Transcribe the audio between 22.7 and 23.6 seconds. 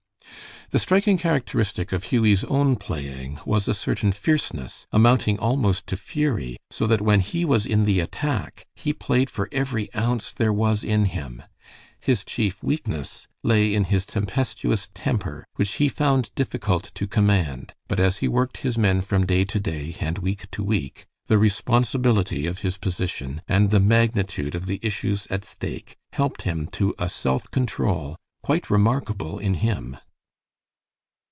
position